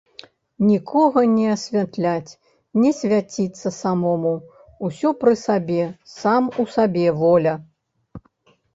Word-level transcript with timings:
Нікога 0.69 1.21
не 1.33 1.43
асвятляць, 1.55 2.37
не 2.81 2.89
свяціцца 3.01 3.69
самому, 3.81 4.33
усё 4.91 5.09
пры 5.23 5.33
сабе, 5.45 5.83
сам 6.19 6.53
у 6.61 6.71
сабе, 6.77 7.07
воля. 7.25 7.53